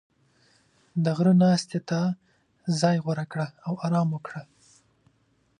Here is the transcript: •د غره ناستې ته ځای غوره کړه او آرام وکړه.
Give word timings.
•د 1.03 1.05
غره 1.17 1.33
ناستې 1.43 1.79
ته 1.89 1.99
ځای 2.79 2.97
غوره 3.03 3.25
کړه 3.31 3.47
او 3.65 3.73
آرام 3.85 4.07
وکړه. 4.11 4.41